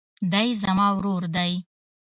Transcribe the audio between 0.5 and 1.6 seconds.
زما ورور دئ.